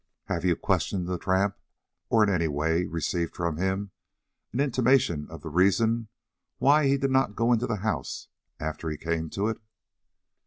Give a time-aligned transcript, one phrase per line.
[0.25, 1.55] "Have you questioned the tramp,
[2.09, 3.91] or in any way received from him
[4.51, 6.07] an intimation of the reason
[6.57, 8.27] why he did not go into the house
[8.59, 9.61] after he came to it?"